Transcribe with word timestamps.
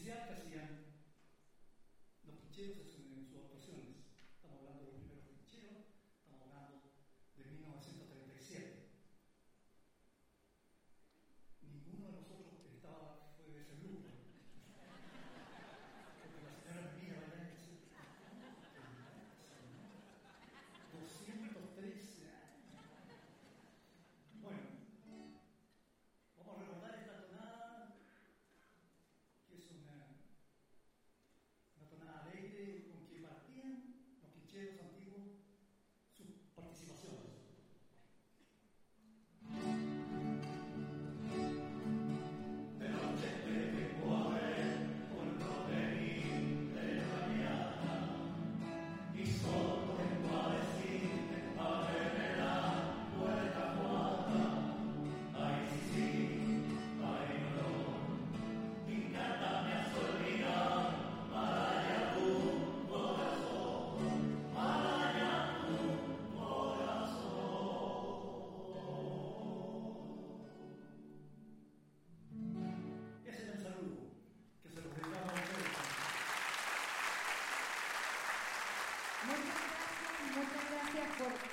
judicial 0.00 0.26
que 0.26 0.79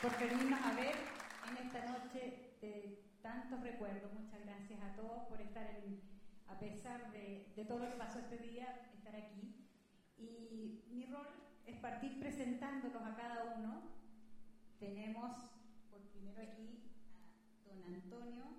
por 0.02 0.18
venirnos 0.20 0.62
a 0.62 0.74
ver 0.74 0.96
en 1.50 1.58
esta 1.66 1.86
noche 1.86 2.54
de 2.62 3.04
tantos 3.22 3.62
recuerdos. 3.62 4.12
Muchas 4.14 4.42
gracias 4.46 4.80
a 4.82 4.96
todos 4.96 5.24
por 5.28 5.42
estar 5.42 5.66
en, 5.84 6.02
a 6.48 6.60
pesar 6.60 7.12
de, 7.12 7.52
de 7.56 7.66
todo 7.66 7.80
lo 7.80 7.90
que 7.90 7.98
pasó 7.98 8.20
este 8.20 8.38
día, 8.38 8.90
estar 8.94 9.16
aquí. 9.16 9.56
Y 10.18 10.84
mi 10.90 11.06
rol 11.06 11.28
es 11.66 11.78
partir 11.78 12.20
presentándolos 12.20 13.02
a 13.02 13.16
cada 13.16 13.56
uno. 13.58 13.84
Tenemos 14.80 15.36
por 15.90 16.02
primero 16.10 16.42
aquí 16.42 16.84
a 17.66 17.76
don 17.76 17.94
Antonio 17.94 18.58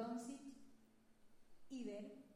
Antosic, 0.00 0.40
Iber 1.68 2.29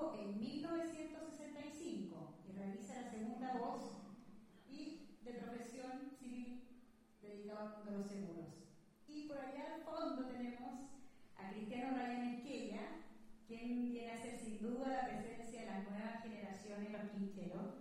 en 0.00 0.40
1965 0.40 2.16
y 2.48 2.52
realiza 2.52 3.02
la 3.02 3.10
segunda 3.10 3.52
voz 3.58 3.98
y 4.66 5.18
de 5.22 5.34
profesión 5.34 6.10
civil 6.18 6.62
dedicado 7.20 7.84
de 7.84 7.90
los 7.98 8.06
seguros. 8.06 8.48
Y 9.06 9.28
por 9.28 9.36
allá 9.36 9.74
al 9.74 9.82
fondo 9.82 10.24
tenemos 10.28 10.88
a 11.36 11.50
Cristiano 11.50 11.98
Ryan 11.98 12.34
Esquella, 12.34 13.02
quien 13.46 13.92
viene 13.92 14.12
a 14.12 14.22
ser 14.22 14.38
sin 14.38 14.58
duda 14.58 14.88
la 14.88 15.08
presencia 15.08 15.60
de 15.60 15.66
las 15.66 15.90
nuevas 15.90 16.22
generaciones, 16.22 16.92
los 16.92 17.10
quincheros. 17.10 17.74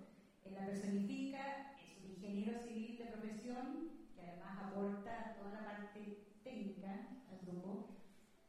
Él 0.43 0.55
la 0.55 0.65
personifica, 0.65 1.77
es 1.79 2.03
un 2.03 2.11
ingeniero 2.11 2.59
civil 2.67 2.97
de 2.97 3.05
profesión 3.05 3.91
que 4.13 4.21
además 4.21 4.57
aporta 4.65 5.35
toda 5.39 5.51
la 5.53 5.63
parte 5.63 6.25
técnica 6.43 7.07
al 7.31 7.39
grupo, 7.45 7.95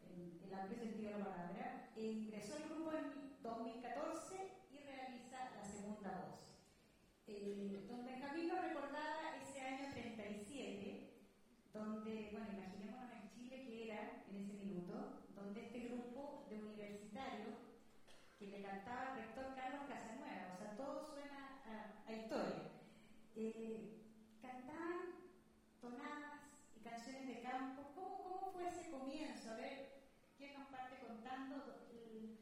en 0.03 0.41
el 0.43 0.53
amplio 0.55 0.77
sentido 0.77 1.13
de 1.13 1.19
la 1.21 1.25
palabra. 1.25 1.93
E 1.95 2.03
ingresó 2.03 2.57
al 2.57 2.65
grupo 2.65 2.91
en 2.93 3.30
2014 3.43 4.37
y 4.71 4.79
realiza 4.79 5.51
la 5.57 5.65
segunda 5.65 6.11
voz. 6.11 6.41
Eh, 7.27 7.87
don 7.89 8.05
Benjamín 8.05 8.49
nos 8.49 8.61
recordaba 8.61 9.37
ese 9.43 9.61
año 9.61 9.91
37, 9.93 11.11
donde, 11.73 12.29
bueno, 12.33 12.49
imaginémonos 12.53 13.11
en 13.13 13.31
Chile 13.31 13.65
que 13.67 13.85
era 13.91 14.25
en 14.29 14.37
ese 14.37 14.53
minuto, 14.65 15.25
donde 15.35 15.67
este 15.67 15.81
grupo 15.89 16.47
de 16.51 16.63
universitarios 16.63 17.57
que 18.39 18.47
le 18.47 18.63
cantaba 18.63 19.13
al 19.13 19.17
rector 19.17 19.55
Carlos 19.55 19.89
Casanueva, 19.89 20.55
o 20.55 20.59
sea, 20.59 20.77
todo 20.77 21.05
suena 21.05 21.63
a, 21.65 22.11
a 22.11 22.13
historia. 22.13 22.71
Eh, 23.37 24.01
cantaban 24.43 25.17
tonadas 25.81 26.41
y 26.77 26.81
canciones 26.81 27.27
de 27.27 27.41
campo. 27.43 27.93
¿Cómo, 27.95 28.23
¿Cómo 28.23 28.53
fue 28.53 28.69
ese 28.69 28.91
comienzo? 28.91 29.53
A 29.53 29.57
ver, 29.57 30.03
¿quién 30.37 30.59
nos 30.59 30.69
parte 30.69 30.97
contando 31.07 31.87
el, 31.91 32.39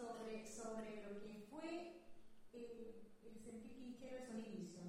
sobre, 0.00 0.46
sobre 0.46 1.02
lo 1.02 1.20
que 1.20 1.46
fue 1.50 1.92
el, 2.52 3.36
sentir 3.44 3.76
quinchero 3.76 4.16
de 4.16 4.26
su 4.26 4.32
inicio? 4.34 4.80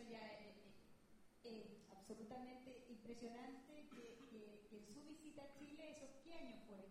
eso 0.00 0.10
ya 0.10 0.32
es, 0.40 0.56
es, 1.44 1.66
es 1.72 1.90
absolutamente 1.90 2.86
impresionante 2.88 3.88
que, 3.90 4.24
que, 4.30 4.66
que, 4.70 4.80
su 4.92 5.02
visita 5.04 5.42
a 5.42 5.52
Chile, 5.58 5.90
¿esos 5.96 6.10
qué 6.24 6.34
años 6.34 6.60
fue? 6.66 6.86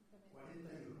Entonces, 0.00 0.30
42. 0.32 0.93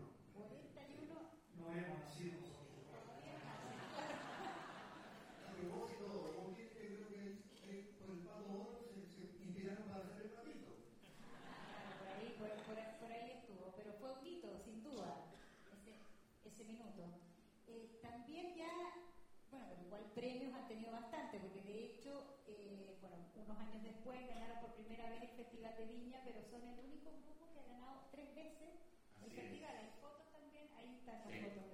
unos 23.44 23.58
años 23.58 23.82
después 23.82 24.26
ganaron 24.28 24.58
por 24.60 24.74
primera 24.74 25.08
vez 25.10 25.22
el 25.22 25.28
Festival 25.36 25.74
de 25.76 25.84
Viña, 25.86 26.20
pero 26.24 26.42
son 26.50 26.62
el 26.66 26.78
único 26.80 27.10
grupo 27.12 27.52
que 27.52 27.60
ha 27.60 27.64
ganado 27.64 28.08
tres 28.10 28.34
veces 28.34 28.72
el 29.20 29.30
Así 29.30 29.36
festival. 29.36 29.74
Es. 29.74 29.80
Hay 29.80 29.90
fotos 30.00 30.32
también, 30.32 30.68
ahí 30.76 30.96
están 30.98 31.22
sí. 31.28 31.73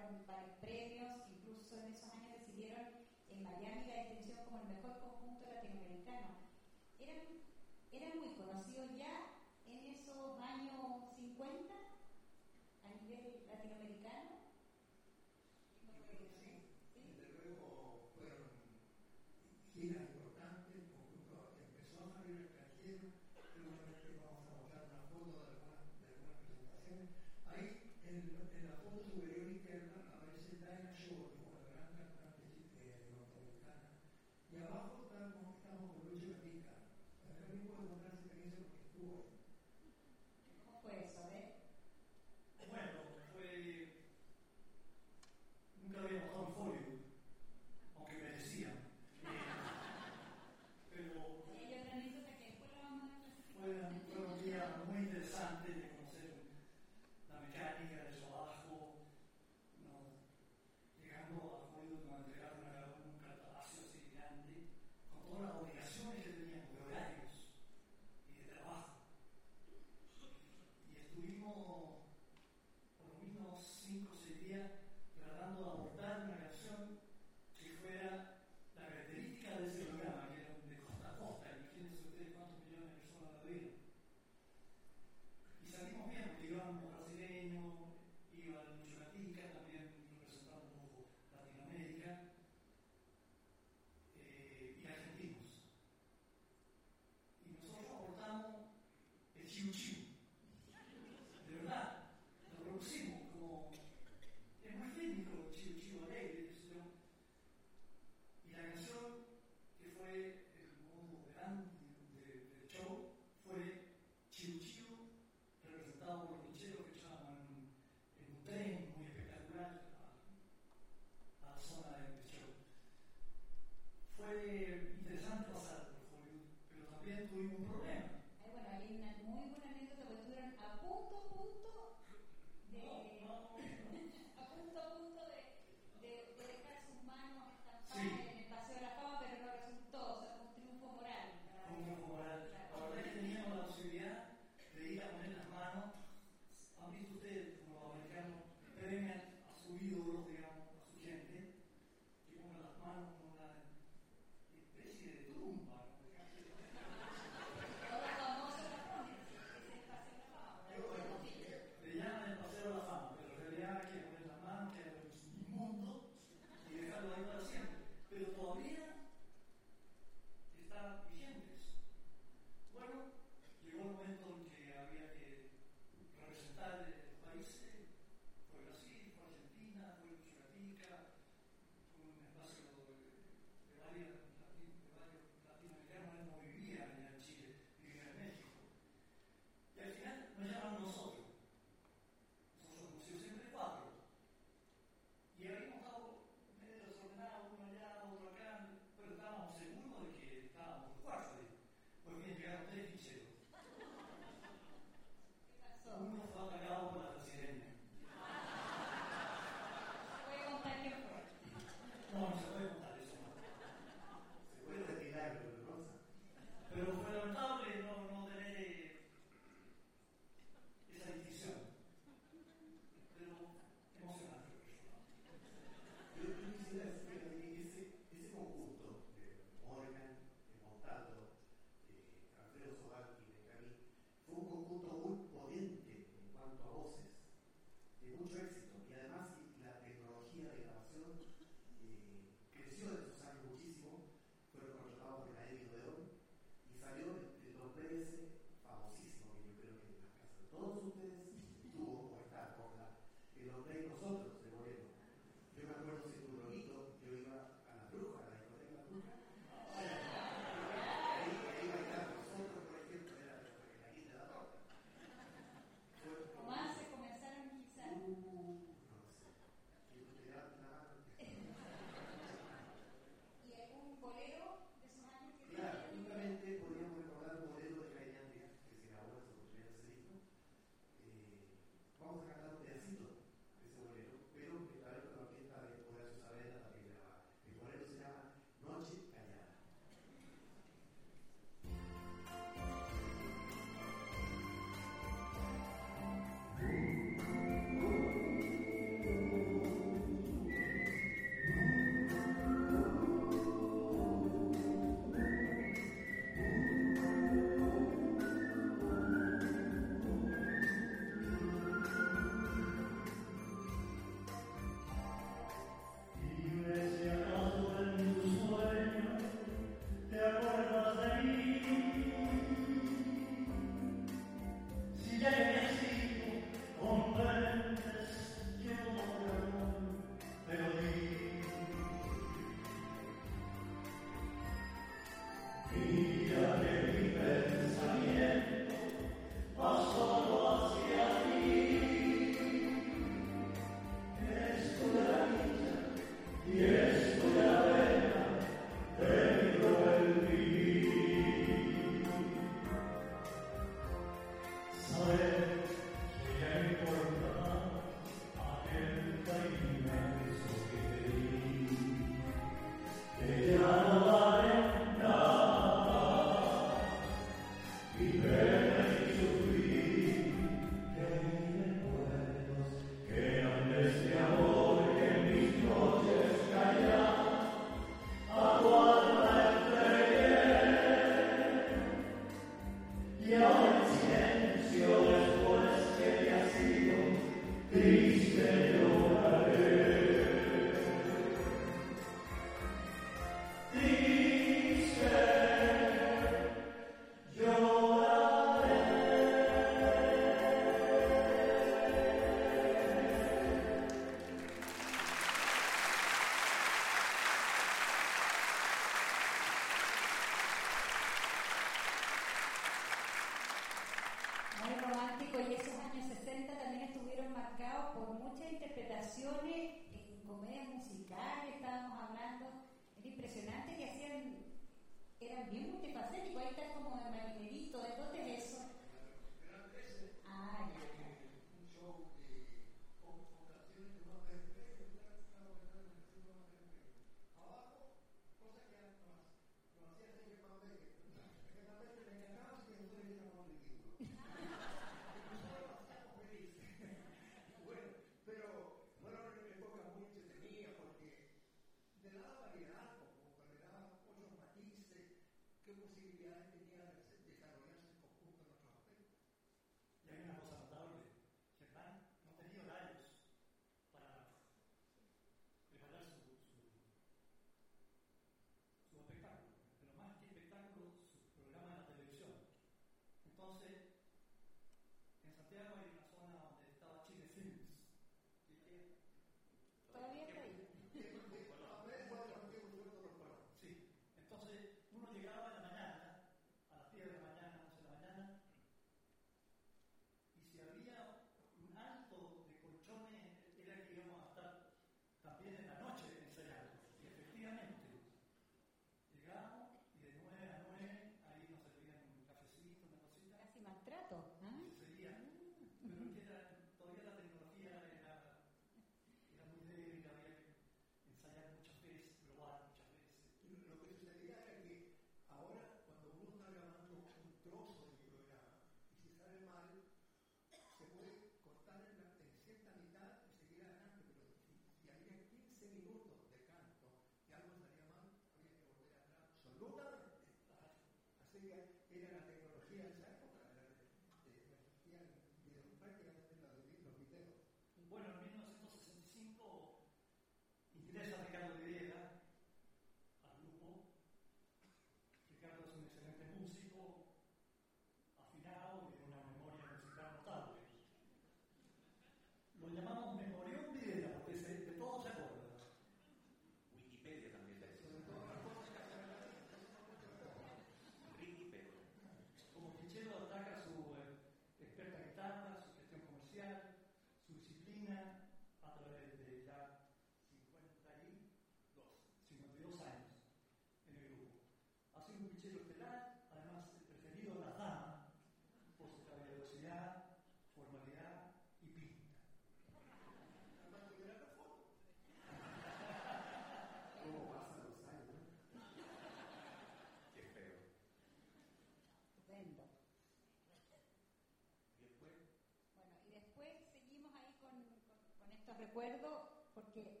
recuerdo 598.58 599.28
porque 599.54 600.00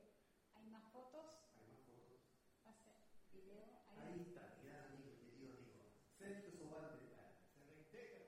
hay 0.54 0.66
más 0.66 0.84
fotos. 0.92 1.24
Hay 1.56 1.66
más 1.68 1.80
fotos. 1.84 2.16
Va 2.64 2.70
a 2.70 2.74
ser 2.74 2.96
video. 3.32 3.64
Ahí, 3.96 4.20
está, 4.20 4.56
mirá, 4.62 4.84
amigo, 4.86 5.16
querido 5.20 5.52
amigo. 5.52 5.76
Sergio 6.18 6.50
Sobar 6.52 6.96
de 6.96 7.06
Se 7.52 7.64
reintegra. 7.68 8.24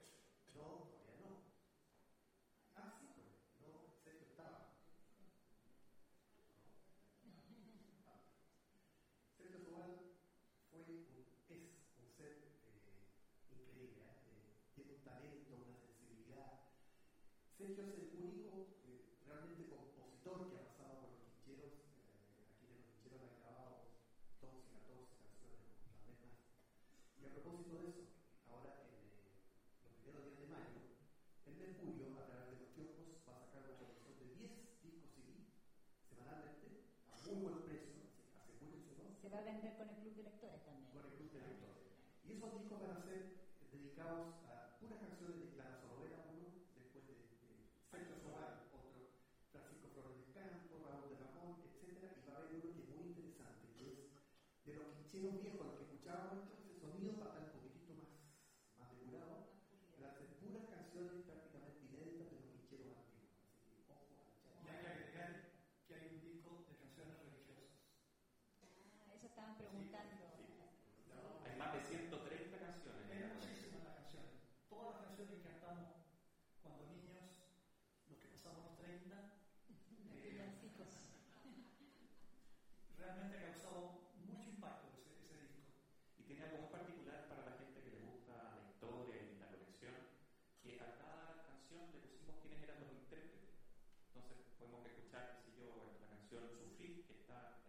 No, 0.54 0.92
todavía 1.04 1.28
no. 1.28 1.40
Ah, 2.76 3.00
sí, 3.00 3.08
no, 3.60 3.88
Sergio 4.04 4.26
estaba. 4.28 4.76
Ah. 7.24 8.20
Sergio 9.36 9.58
Sobar 9.64 9.90
fue 10.70 10.80
un, 10.80 11.06
es 11.48 11.60
un 12.00 12.10
ser 12.16 12.32
eh, 12.68 13.08
increíble, 13.50 14.02
¿eh? 14.04 14.52
tiene 14.74 14.92
un 14.92 15.02
talento, 15.02 15.56
una 15.56 15.78
sensibilidad. 15.78 16.60
Sergio 17.56 17.84
es 17.84 17.98
el 17.98 18.22
único 18.22 18.47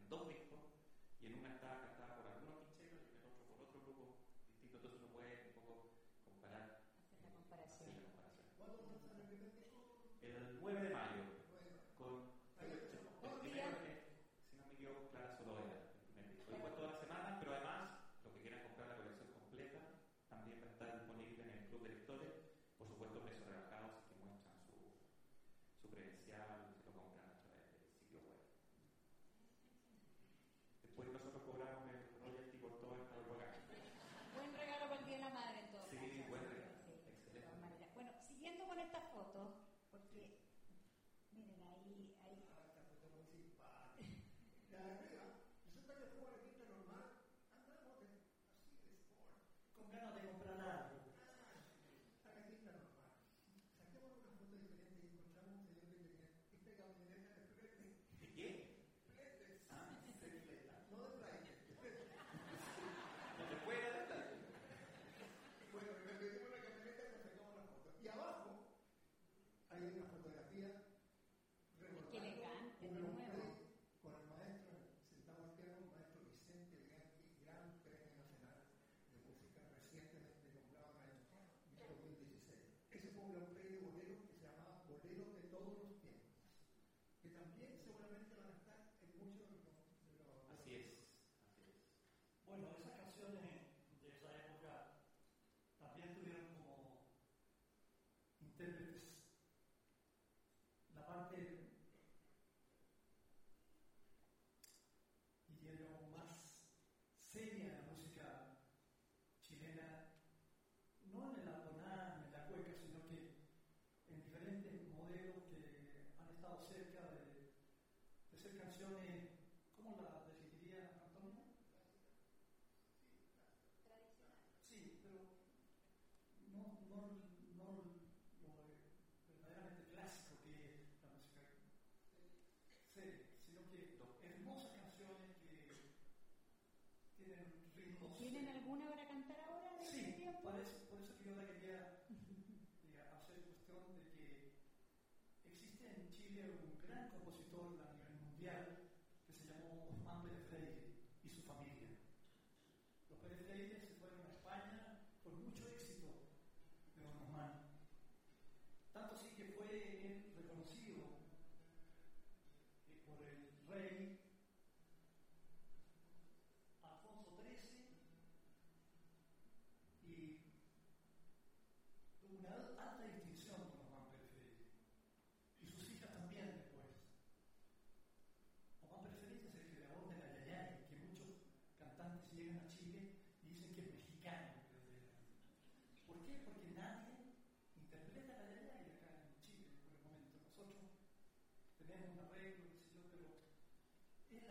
don't 0.09 0.38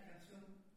canción 0.09 0.68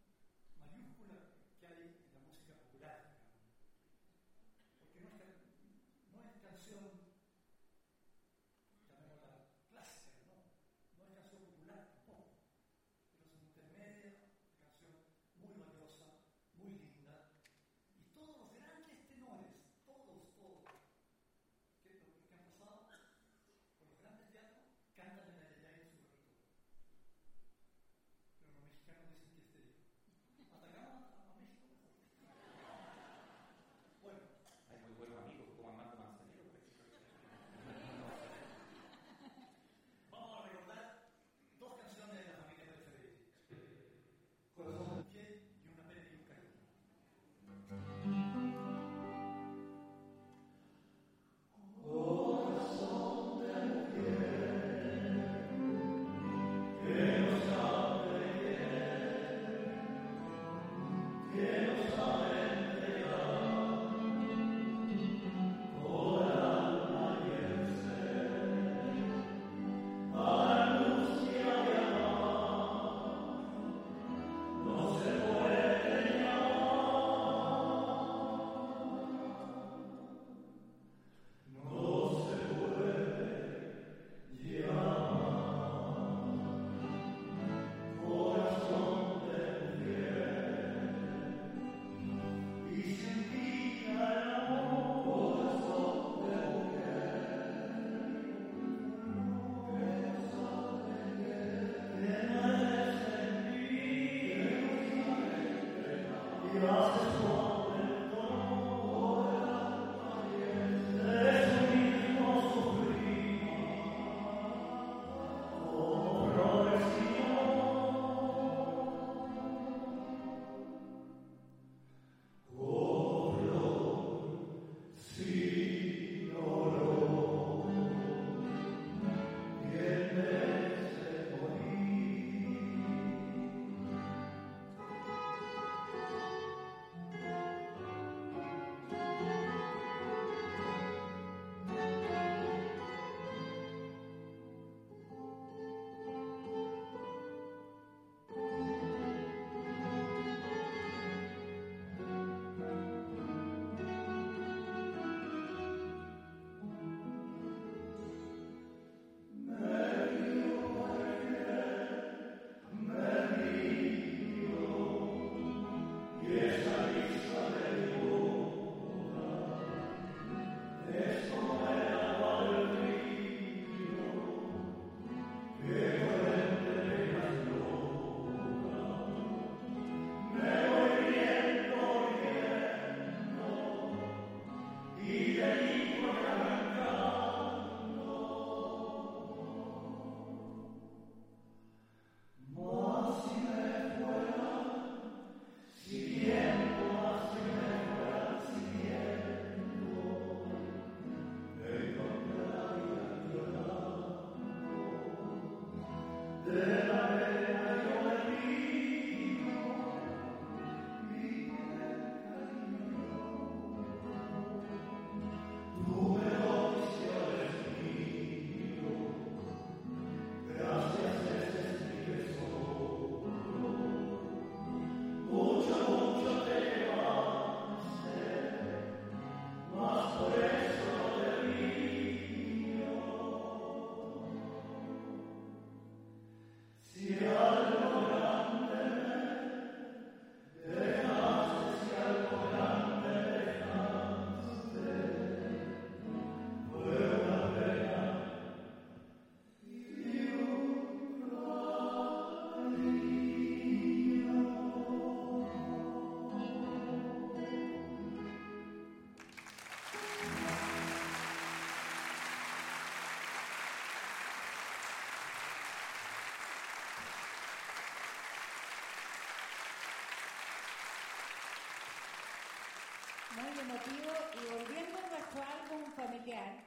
muy 273.36 273.60
emotivo. 273.60 274.12
Y 274.36 274.42
volviendo 274.52 274.98
a 274.98 275.10
nuestro 275.10 275.42
álbum 275.44 275.92
familiar 275.94 276.64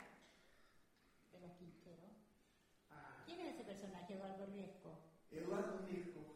de 1.32 1.40
los 1.40 1.52
Quinteros, 1.52 2.12
ah. 2.90 3.22
¿quién 3.26 3.40
es 3.40 3.54
ese 3.54 3.64
personaje, 3.64 4.14
Eduardo 4.14 4.46
Riesco? 4.46 4.98
Eduardo 5.30 5.78
Riesco 5.86 6.34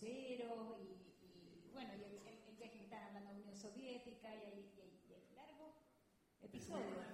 cruceros 0.00 0.78
y, 0.80 1.68
y 1.68 1.72
bueno, 1.72 1.90
y 1.94 2.04
el, 2.04 2.18
el, 2.26 2.38
el, 2.48 2.56
viaje 2.56 2.78
que 2.88 2.94
hablando 2.94 3.28
de 3.28 3.34
la 3.34 3.40
Unión 3.40 3.56
Soviética 3.56 4.34
y 4.34 4.38
hay, 4.38 4.70
largos 5.36 5.74
episodios. 6.40 7.09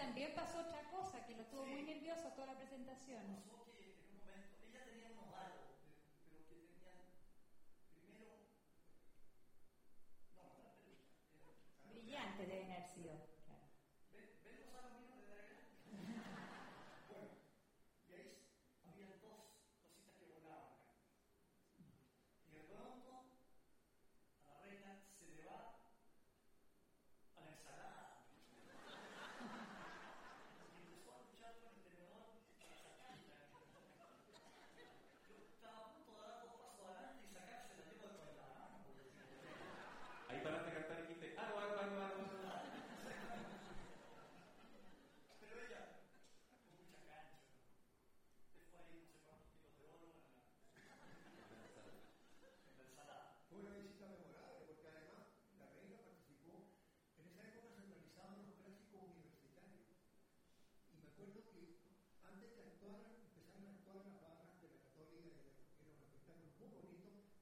también 0.00 0.34
pasó 0.34 0.60
otra 0.60 0.82
cosa, 0.90 1.24
que 1.26 1.34
lo 1.36 1.44
tuvo 1.44 1.64
sí. 1.64 1.70
muy 1.70 1.82
nervioso 1.82 2.28
toda 2.30 2.46
la 2.46 2.56
presentación. 2.56 3.20
Pasó 3.20 3.70
que 3.72 3.84
en 3.84 4.00
un 4.00 4.16
momento, 4.16 4.56
ella 4.64 4.84
tenía 4.84 5.10
unos 5.10 5.30
dados, 5.30 5.76
pero 6.24 6.40
que 6.48 6.56
tenían 6.56 7.04
primero... 7.92 8.32
No, 10.36 10.42
no, 10.42 10.72
no, 10.72 11.84
no 11.84 11.92
Brillante 11.92 12.46
deben 12.46 12.70
haber 12.72 12.88
sido. 12.88 13.29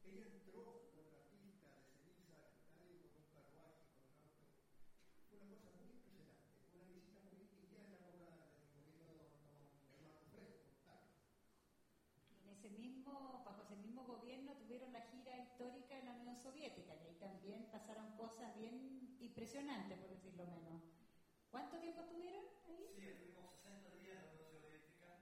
Ella 0.09 0.25
entró 0.25 0.89
por 0.89 1.05
la 1.05 1.21
pista 1.29 1.69
de 1.69 1.85
ceniza 1.85 2.33
del 2.33 2.57
estadio 2.57 2.97
con 3.13 3.21
un 3.21 3.29
carruaje, 3.29 3.85
con 3.93 4.09
un 4.09 4.25
auto. 4.25 4.49
Fue 5.29 5.37
una 5.37 5.53
cosa 5.53 5.69
muy 5.77 5.93
impresionante, 5.93 6.49
Fue 6.73 6.81
una 6.81 6.89
visita 6.97 7.21
muy 7.29 7.45
y 7.45 7.69
ya 7.69 7.85
la 7.93 8.01
obra 8.09 8.33
del 8.73 8.89
gobierno 8.89 9.05
de 9.05 9.29
Eduardo 9.93 10.25
Fresco. 10.33 10.97
En 12.41 12.49
ese 12.49 12.71
mismo, 12.71 13.43
bajo 13.45 13.61
ese 13.63 13.77
mismo 13.77 14.05
gobierno 14.05 14.57
tuvieron 14.57 14.93
la 14.95 15.03
gira 15.13 15.37
histórica 15.37 15.99
en 15.99 16.07
la 16.07 16.13
Unión 16.13 16.37
Soviética 16.41 16.97
y 16.97 17.05
ahí 17.05 17.15
también 17.21 17.69
pasaron 17.71 18.11
cosas 18.17 18.57
bien 18.57 19.17
impresionantes, 19.21 19.99
por 19.99 20.09
decirlo 20.09 20.47
menos. 20.47 20.81
¿Cuánto 21.51 21.79
tiempo 21.79 22.01
estuvieron 22.01 22.45
ahí? 22.65 22.89
Sí, 22.95 23.05
estuvimos 23.05 23.45
60 23.61 23.91
días 23.91 24.09
en 24.09 24.25
la 24.25 24.33
Unión 24.33 24.49
Soviética. 24.49 25.21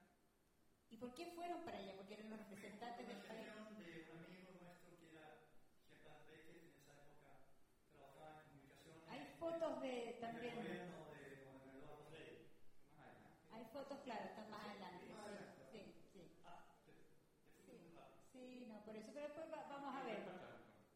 ¿Y 0.89 0.95
por 0.97 1.13
qué 1.13 1.25
fueron 1.35 1.59
para 1.65 1.77
allá? 1.77 1.93
¿Porque 1.97 2.13
eran 2.13 2.29
los 2.29 2.39
representantes 2.39 3.07
del 3.07 3.17
país? 3.27 3.66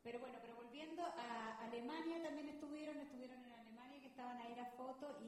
Pero 0.03 0.19
bueno, 0.19 0.37
pero 0.41 0.55
volviendo 0.55 1.03
a 1.03 1.63
Alemania, 1.63 2.21
también 2.23 2.49
estuvieron, 2.49 2.97
estuvieron 2.99 3.37
en 3.45 3.51
Alemania, 3.53 4.01
que 4.01 4.07
estaban 4.07 4.37
ahí 4.41 4.55
las 4.55 4.73
fotos, 4.73 5.15
y, 5.21 5.25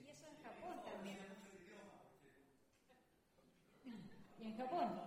y, 0.00 0.08
eso 0.08 0.26
en 0.26 0.42
Japón 0.42 0.80
también. 0.84 1.18
Y 4.38 4.44
en 4.46 4.56
Japón. 4.56 5.03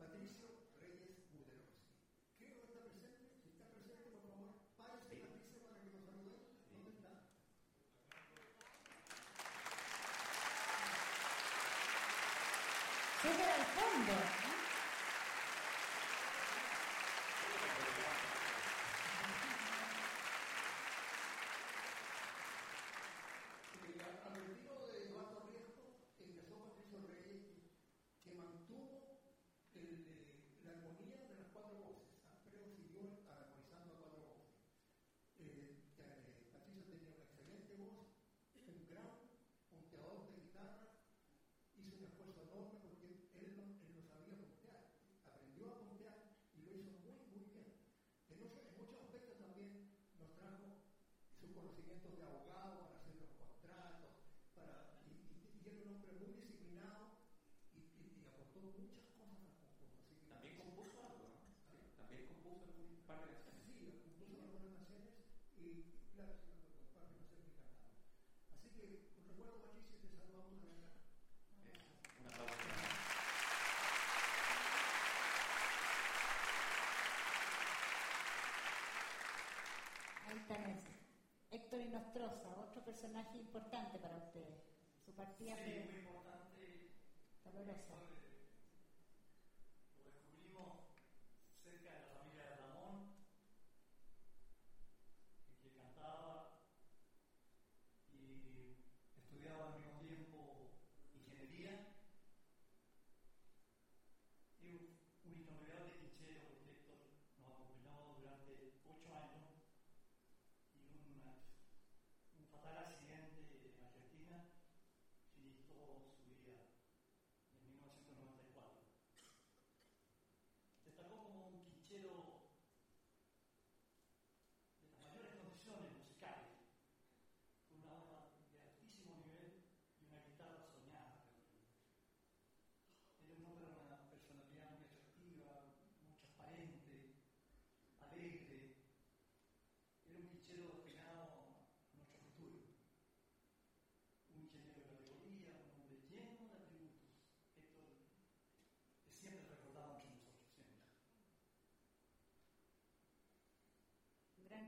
Patrício 0.00 0.59
Sí, 63.76 64.38
algunas 64.40 64.78
y 65.56 65.82
claro, 66.14 66.34
sí, 66.44 66.52
los 66.78 66.88
parques 66.94 67.18
no 67.18 67.26
se. 67.26 67.58
Así 68.54 68.70
que 68.70 69.00
recuerdo 69.26 69.58
Patricio 69.58 69.98
y 69.98 70.00
te 70.00 70.08
saludamos 70.08 70.62
a 70.62 70.66
la 70.66 70.86
eh, 71.56 71.90
Un 72.20 72.26
aplauso. 72.26 72.70
Ahí 80.28 80.38
tenés. 80.46 80.78
Héctor 81.50 81.80
otro 82.60 82.80
personaje 82.84 83.38
importante 83.38 83.98
para 83.98 84.16
ustedes. 84.16 84.62
Su 85.04 85.12
partida 85.12 85.56
muy 85.56 85.72
importante. 87.58 88.19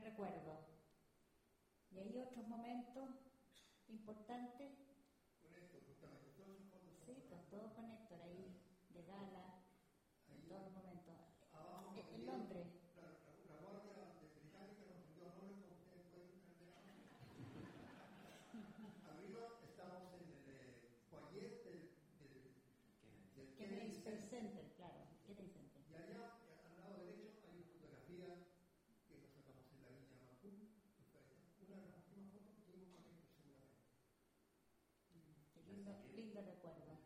recuerdo. 0.01 0.59
Y 1.91 1.99
hay 1.99 2.17
otros 2.17 2.47
momentos 2.47 3.11
importantes. 3.87 4.73
Con 5.41 5.53
esto, 5.55 5.79
justamente, 5.85 6.43
Sí, 7.05 7.21
con 7.29 7.43
todo 7.49 7.73
con 7.73 7.85
ahí, 8.21 8.55
de 8.89 9.03
gala. 9.03 9.52
cuerdo. 36.63 37.02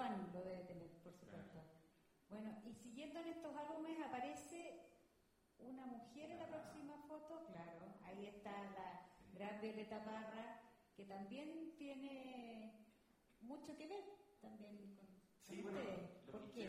fan 0.00 0.32
lo 0.32 0.40
debe 0.42 0.64
tener, 0.64 0.88
por 1.04 1.12
supuesto. 1.12 1.60
Bueno, 2.30 2.50
y 2.64 2.72
siguiendo 2.72 3.20
en 3.20 3.26
estos 3.26 3.54
álbumes 3.54 4.00
aparece 4.00 4.80
una 5.58 5.84
mujer 5.84 6.30
en 6.30 6.38
la 6.38 6.48
próxima 6.48 6.96
foto, 7.06 7.44
claro, 7.48 7.84
ahí 8.04 8.24
está 8.26 8.50
la 8.50 8.88
gran 9.34 9.60
Violeta 9.60 10.02
Parra, 10.02 10.62
que 10.96 11.04
también 11.04 11.74
tiene 11.76 12.86
mucho 13.42 13.76
que 13.76 13.88
ver 13.88 14.04
también 14.40 14.96
con, 14.96 15.06
ustedes, 15.58 15.62
bueno, 15.62 15.80
porque 16.32 16.68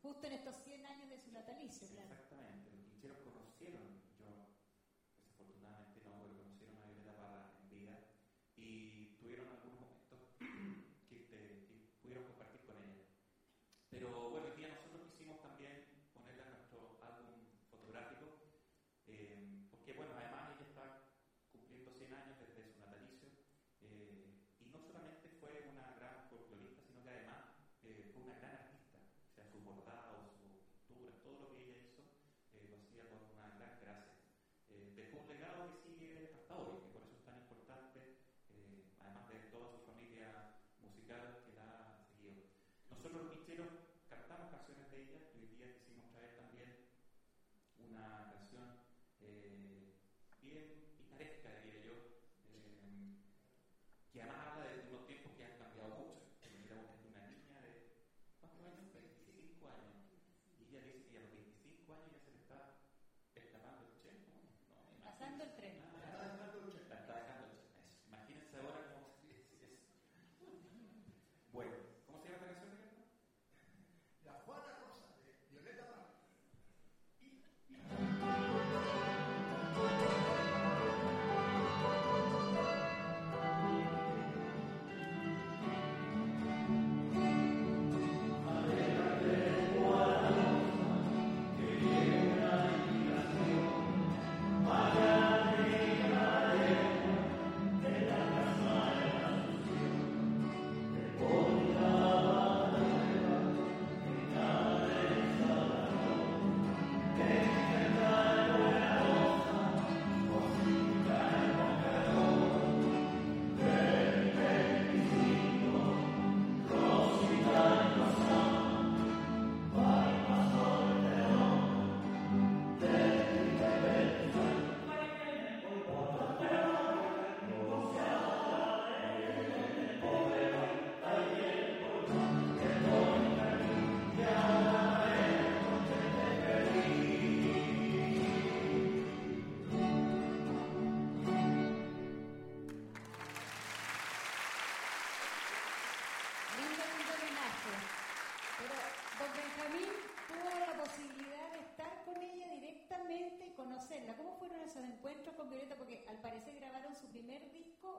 justo 0.00 0.26
en 0.26 0.32
estos 0.32 0.56
100 0.64 0.86
años 0.86 1.10
de 1.10 1.18
su 1.18 1.32
natalicio, 1.32 1.86
claro. 1.88 2.29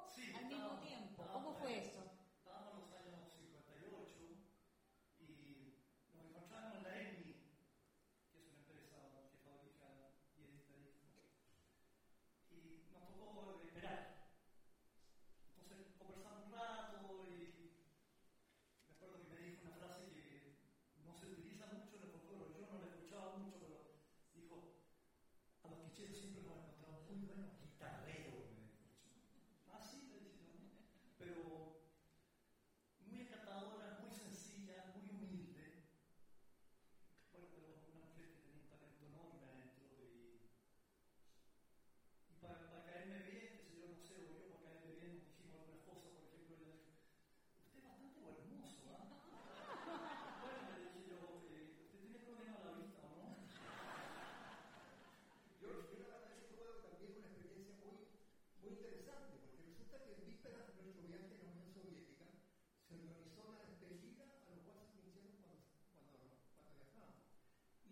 sí, 0.10 0.32
al 0.34 0.46
mismo 0.46 0.78
tiempo. 0.80 1.28
¿Cómo 1.32 1.54
fue 1.54 1.78
eso? 1.78 1.91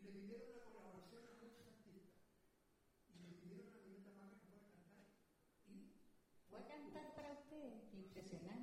me 0.10 0.22
pidieron 0.22 0.50
la 0.50 0.64
colaboración 0.64 1.22
a 1.22 1.34
muchos 1.38 1.68
artistas. 1.68 2.18
Y 3.14 3.20
me 3.22 3.34
pidieron 3.38 3.70
a 3.74 3.78
Violeta 3.78 4.10
Parra 4.18 4.34
que 4.42 4.48
fuera 4.48 4.66
a 4.66 4.72
cantar. 4.74 5.06
Y 5.68 5.94
fue 6.50 6.60
a 6.60 6.68
cantar 6.68 7.14
para 7.14 7.34
ustedes 7.34 7.94
impresionante. 7.94 8.59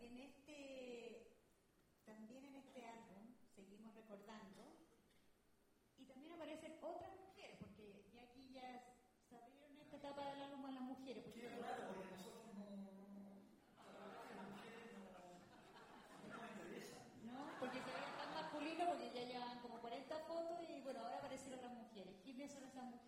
en 0.00 0.18
este, 0.18 1.32
también 2.04 2.44
en 2.44 2.56
este 2.56 2.84
álbum 2.84 3.34
seguimos 3.54 3.94
recordando 3.94 4.62
y 5.96 6.04
también 6.04 6.32
aparecen 6.32 6.78
otras 6.82 7.10
mujeres, 7.16 7.56
porque 7.60 8.04
ya 8.12 8.22
aquí 8.22 8.52
ya 8.52 8.94
se 9.28 9.36
abrieron 9.36 9.78
esta 9.80 9.96
etapa 9.96 10.24
del 10.30 10.42
álbum 10.42 10.66
a 10.66 10.70
las 10.72 10.82
mujeres. 10.82 11.24
Porque 11.24 11.40
Qué 11.40 11.48
raro, 11.56 11.86
porque 11.88 12.10
nosotros 12.10 12.54
no, 12.54 12.70
las 12.70 12.78
mujeres 12.78 13.08
no. 13.10 13.28
No, 17.24 17.60
porque 17.60 17.82
se 17.82 17.90
veían 17.90 18.16
tan 18.16 18.34
masculinos 18.34 18.88
porque 18.88 19.10
ya 19.14 19.22
llevan 19.26 19.60
como 19.60 19.80
40 19.80 20.18
fotos 20.20 20.68
y 20.68 20.80
bueno, 20.82 21.00
ahora 21.00 21.18
aparecieron 21.18 21.60
las 21.62 21.72
mujeres. 21.72 22.14
¿Quiénes 22.22 22.52
son 22.52 22.64
esas 22.64 22.84
mujeres? 22.84 23.07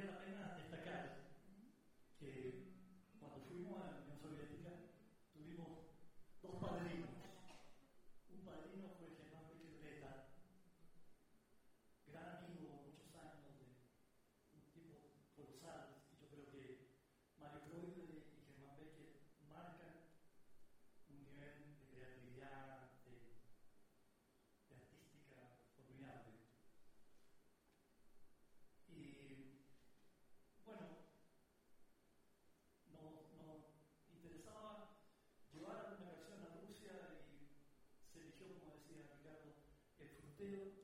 still 40.41 40.80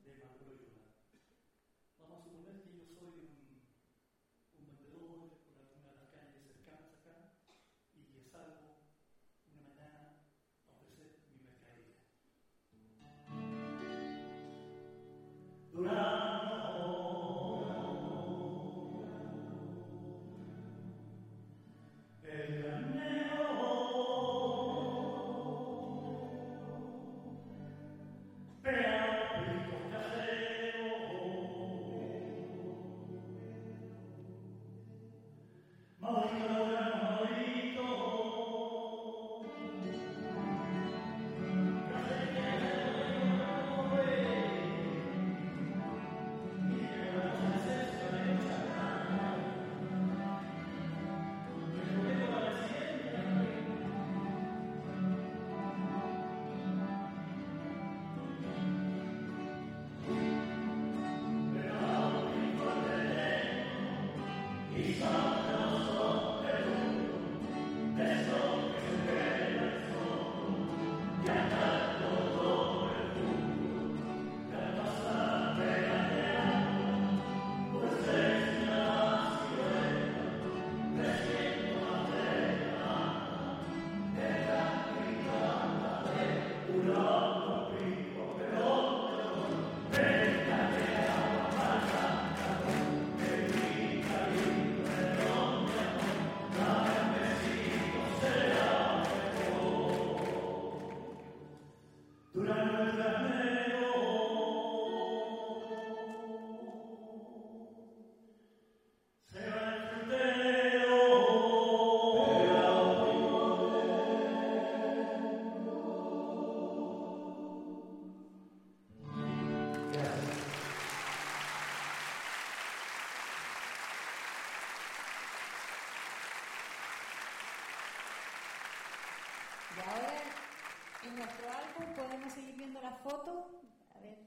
nuestro 131.18 131.48
álbum 131.50 131.94
podemos 131.94 132.32
seguir 132.32 132.56
viendo 132.56 132.80
la 132.80 132.92
foto. 132.92 133.50
A 133.94 134.00
ver 134.00 134.18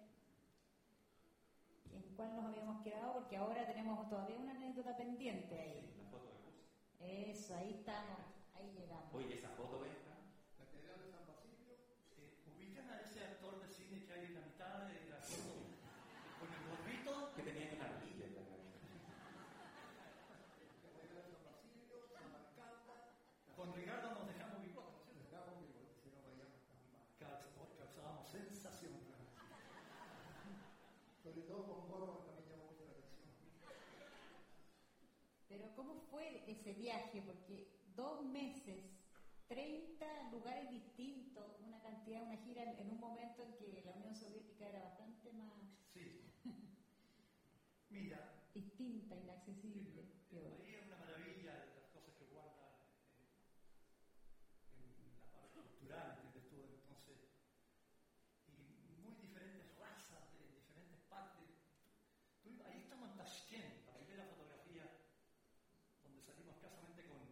en 1.93 2.15
cuál 2.15 2.35
nos 2.35 2.45
habíamos 2.45 2.83
quedado, 2.83 3.13
porque 3.13 3.37
ahora 3.37 3.65
tenemos 3.65 4.09
todavía 4.09 4.37
una 4.37 4.51
anécdota 4.51 4.95
pendiente 4.97 5.59
ahí. 5.59 5.93
La 5.97 6.05
foto 6.09 6.29
de 6.99 7.31
Eso, 7.31 7.55
ahí 7.55 7.75
estamos, 7.79 8.19
ahí 8.55 8.71
llegamos. 8.77 9.11
ayudó 31.41 31.65
con 31.65 31.89
gorros 31.89 32.25
también 32.25 32.49
llamó 32.49 32.71
mucho 32.71 32.85
la 32.85 32.91
atención. 32.91 33.25
Pero 35.47 35.75
¿cómo 35.75 36.01
fue 36.11 36.43
ese 36.47 36.73
viaje? 36.73 37.21
Porque 37.21 37.67
dos 37.95 38.23
meses 38.25 38.85
30 39.47 40.31
lugares 40.31 40.69
distintos, 40.69 41.59
una 41.67 41.81
cantidad, 41.81 42.23
una 42.23 42.37
gira 42.37 42.63
en 42.63 42.89
un 42.89 42.99
momento 42.99 43.43
en 43.43 43.53
que 43.55 43.81
la 43.83 43.91
Unión 43.93 44.15
Soviética 44.15 44.69
era 44.69 44.83
bastante 44.83 45.33
más. 45.33 45.51
Distinta, 48.53 49.15
inaccesible. 49.15 50.09
Tashkent, 63.31 63.87
la 63.87 63.93
primera 63.93 64.25
fotografía 64.25 64.83
donde 66.03 66.19
salimos 66.21 66.57
casamente 66.59 67.07
con, 67.07 67.23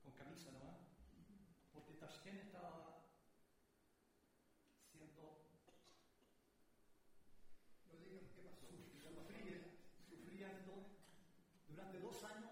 con 0.00 0.12
camisa 0.14 0.52
nomás, 0.52 0.78
porque 1.72 1.94
Tashkent 1.94 2.38
estaba 2.38 3.02
siendo. 4.92 5.42
No 7.90 7.98
digan 7.98 8.30
qué 8.30 8.42
pasó. 8.46 8.70
Sufriendo, 9.02 9.58
sufriendo 10.08 10.86
durante 11.66 11.98
dos 11.98 12.22
años 12.22 12.47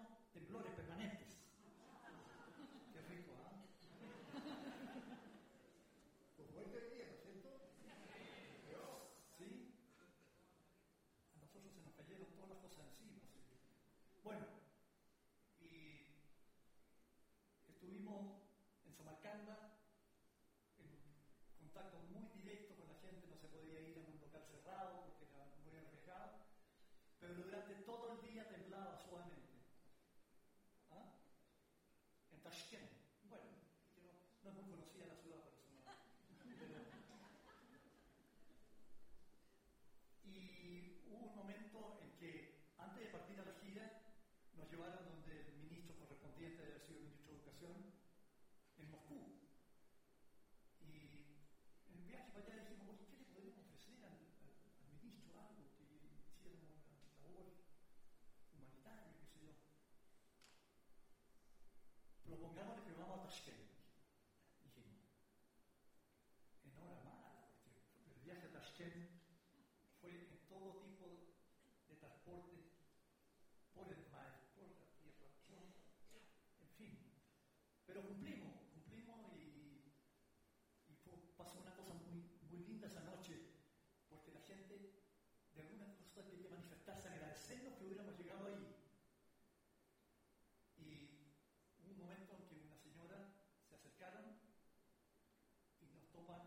en 18.07 18.95
Samarcanda, 18.95 19.75
en 20.79 21.59
contacto 21.59 21.99
muy 22.15 22.29
directo 22.39 22.77
con 22.77 22.87
la 22.87 22.95
gente, 23.03 23.27
no 23.27 23.37
se 23.37 23.49
podía 23.49 23.81
ir 23.81 23.99
a 23.99 24.01
un 24.07 24.21
local 24.21 24.45
cerrado 24.47 25.03
porque 25.07 25.25
era 25.27 25.45
muy 25.65 25.77
arriesgado, 25.77 26.39
pero 27.19 27.35
durante 27.35 27.75
todo 27.83 28.13
el 28.13 28.23
día 28.31 28.49
temblaba 28.49 28.97
suavemente. 28.97 29.59
¿Ah? 30.93 31.19
En 32.31 32.41
Tashkent. 32.43 32.91
Bueno, 33.29 33.51
no, 33.99 34.51
no 34.51 34.51
muy 34.55 34.71
conocida 34.71 35.07
la 35.07 35.17
ciudad. 35.17 35.43
Pero- 36.59 36.77
y 40.23 41.03
hubo 41.09 41.27
un 41.27 41.37
momento 41.37 41.99
en 42.03 42.11
que, 42.17 42.71
antes 42.79 43.03
de 43.03 43.11
partir 43.11 43.41
a 43.41 43.45
la 43.45 43.53
gira, 43.61 44.03
nos 44.55 44.71
llevaron 44.71 45.05
donde 45.07 45.49
el 45.49 45.57
ministro 45.59 45.97
correspondiente 45.99 46.63
haber 46.63 46.81
sido 46.81 46.99
el 47.01 47.05
ministro 47.07 47.33
de 47.33 47.39
Educación, 47.39 47.75
en 48.79 48.91
Moscú. 48.91 49.33
Y 50.81 51.27
para 52.37 52.55
allá 52.55 52.57
dijimos, 52.57 52.87
oye, 52.89 53.07
¿qué 53.07 53.17
le 53.17 53.25
podemos 53.25 53.57
ofrecer 53.59 54.03
al, 54.05 54.13
al- 54.41 54.55
al 54.81 54.89
ministro 54.89 55.39
algo 55.41 55.65
que 55.73 55.73
hiciéramos 55.73 56.21
una 56.43 57.15
labor 57.21 57.51
humanitaria, 58.53 59.15
qué 59.17 59.27
sé 59.27 59.41
yo? 59.41 59.53
Propongámosle 62.23 62.83
que 62.83 62.93
vamos 62.93 63.17
a 63.17 63.21
Tashkent. 63.21 63.65
Dijimos, 64.63 64.97
en 66.65 66.77
hora 66.77 66.97
mala, 66.99 67.41
porque 67.63 68.11
el 68.11 68.19
viaje 68.19 68.47
a 68.47 68.51
Tashkent 68.51 69.07
fue 70.01 70.27
en 70.29 70.39
todo 70.49 70.75
tipo 70.75 71.23
de 71.89 71.97
transporte, 71.97 72.63
por 73.73 73.89
el 73.91 74.05
mar, 74.05 74.35
por 74.55 74.71
la 74.75 74.85
tierra, 74.97 75.29
por- 76.11 76.23
en 76.61 76.69
fin. 76.69 76.99
Pero 77.87 78.03
cumplimos, 78.03 78.55
cumplimos 78.71 79.33
y, 79.33 79.81
y 80.89 80.95
fue- 80.95 81.19
pasó 81.37 81.59
una 81.59 81.73
cosa 81.73 81.95
muy, 81.95 82.25
muy 82.43 82.61
linda 82.61 82.87
esa 82.87 83.03
noche, 83.03 83.41
porque 84.09 84.31
la 84.31 84.41
gente 84.41 84.83
de 85.53 85.61
alguna 85.61 85.87
cosa 85.87 86.25
quería 86.25 86.49
manifestarse, 86.49 87.09
agradecernos 87.09 87.75
que 87.75 87.85
hubiéramos 87.85 88.17
llegado 88.17 88.47
ahí. 88.47 88.69
Y 90.77 91.11
hubo 91.79 91.91
un 91.93 91.99
momento 91.99 92.35
en 92.35 92.45
que 92.45 92.57
una 92.57 92.77
señora 92.77 93.25
se 93.69 93.75
acercaron 93.75 94.35
y 95.81 95.89
nos 95.89 96.07
toma 96.11 96.45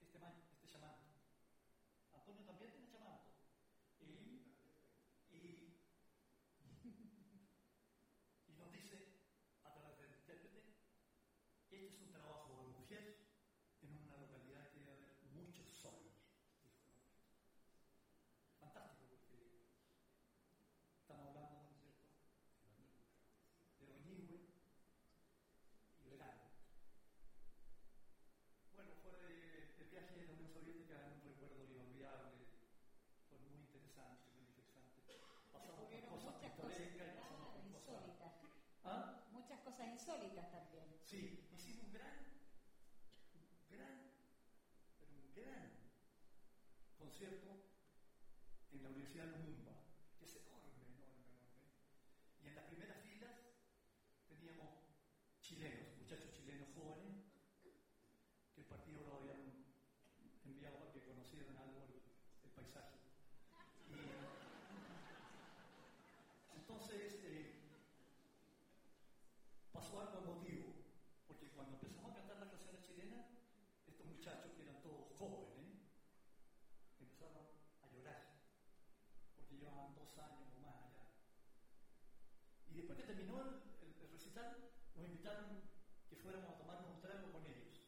este, 0.00 0.18
man- 0.18 0.36
este 0.50 0.66
chamanto. 0.66 1.08
Antonio 2.12 2.44
también 2.44 2.70
tiene 2.70 2.86
chamanto. 2.86 3.28
Y, 4.00 4.40
y, 5.30 5.72
y 8.48 8.52
nos 8.54 8.61
dice, 8.72 9.20
a 9.64 9.72
través 9.74 9.98
del 9.98 10.18
intérprete, 10.18 10.62
este 11.62 11.86
es 11.86 12.00
un 12.00 12.10
trabajo 12.12 12.56
de 12.58 12.78
mujer 12.78 13.16
en 13.82 13.96
una 13.96 14.16
localidad 14.16 14.70
que 14.70 14.80
debe 14.80 14.92
haber 14.92 15.16
muchos 15.32 15.84
hombre. 15.84 16.12
Fantástico, 18.60 19.16
porque 19.26 19.66
estamos 21.00 21.28
hablando, 21.28 21.60
¿no 21.60 21.68
es 21.68 21.76
cierto?, 21.76 22.08
de 23.80 23.92
Oñigüe 23.92 24.40
y 26.04 26.08
Verano. 26.10 26.42
Bueno, 28.72 28.90
fue 29.02 29.72
el 29.78 29.88
viaje 29.90 30.14
de 30.16 30.26
la 30.26 30.32
Unión 30.32 30.50
Soviética 30.52 30.94
un 31.12 31.22
recuerdo 31.24 31.64
inolvidable, 31.64 32.46
fue 33.28 33.38
muy 33.40 33.56
interesante, 33.60 34.30
muy 34.32 34.44
interesante. 34.46 35.00
Pasamos 35.52 35.76
por 35.76 35.84
Ocurrieron 35.84 36.10
cosas 36.10 36.34
muchas 36.34 36.52
cosas 36.52 36.76
pintorescas 36.78 37.08
y 37.08 37.16
pasamos 37.16 37.48
ah, 37.48 37.52
por 37.52 37.62
cosas. 37.62 37.80
insólitas. 37.82 38.32
¿Ah? 38.84 39.24
Muchas 39.32 39.60
cosas 39.60 39.86
Sí, 41.04 41.38
hicimos 41.54 41.86
un 41.86 41.92
gran, 41.92 42.26
gran, 43.70 44.10
un 45.06 45.32
gran 45.32 45.70
concierto 46.98 47.46
en 48.72 48.82
la 48.82 48.88
Universidad 48.88 49.26
de 49.26 49.38
Lumumba, 49.38 49.76
que 50.18 50.24
es 50.24 50.34
enorme, 50.34 50.74
enorme, 50.90 51.22
enorme. 51.30 51.70
Y 52.42 52.48
en 52.48 52.56
las 52.56 52.64
primeras 52.64 52.98
filas 52.98 53.30
teníamos 54.26 54.74
chilenos, 55.40 55.86
muchachos 56.00 56.32
chilenos 56.32 56.66
jóvenes, 56.74 57.22
que 58.56 58.62
el 58.62 58.66
partido 58.66 59.06
lo 59.06 59.20
habían 59.20 59.54
enviado 60.44 60.80
para 60.80 60.90
que 60.90 61.04
conocieran 61.04 61.56
algo 61.58 61.86
el, 61.86 62.02
el 62.42 62.50
paisaje. 62.50 62.98
Y 63.86 63.94
entonces, 66.58 67.20
eh, 67.22 67.62
pasó 69.72 70.00
algo 70.00 70.22
emotivo, 70.22 70.74
porque 71.26 71.50
cuando 71.50 71.74
empezamos 71.74 72.12
a 72.12 72.14
cantar 72.14 72.38
las 72.38 72.50
canciones 72.50 72.82
chilenas, 72.82 73.26
estos 73.86 74.06
muchachos 74.06 74.52
que 74.54 74.62
eran 74.62 74.80
todos 74.80 75.10
jóvenes, 75.18 75.80
empezaron 77.00 77.42
a 77.82 77.88
llorar, 77.88 78.22
porque 79.34 79.56
llevaban 79.56 79.92
dos 80.12 80.24
años 80.24 80.52
o 80.56 80.60
más 80.60 80.76
allá. 80.76 81.04
Y 82.68 82.74
después 82.74 82.98
que 82.98 83.04
terminó 83.04 83.40
el, 83.42 83.48
el- 83.80 83.96
el 84.02 84.08
recital, 84.12 84.70
nos 84.94 85.06
invitaron 85.06 85.62
que 86.08 86.16
fuéramos 86.16 86.50
a 86.54 86.58
tomarnos 86.58 86.90
un 86.94 87.00
trago 87.00 87.32
con 87.32 87.46
ellos. 87.46 87.80